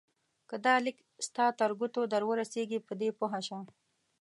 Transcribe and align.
که 0.49 0.55
دا 0.65 0.75
لیک 0.85 0.97
ستا 1.27 1.45
تر 1.59 1.71
ګوتو 1.79 2.01
درورسېږي 2.13 2.79
په 2.87 2.93
دې 2.99 3.09
پوه 3.19 3.39
شه. 3.47 3.59